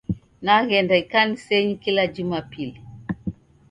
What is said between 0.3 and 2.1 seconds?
Naghenda ikanisenyi kila